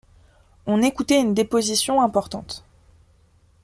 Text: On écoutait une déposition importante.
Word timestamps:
On 0.65 0.81
écoutait 0.81 1.21
une 1.21 1.35
déposition 1.35 2.01
importante. 2.01 2.65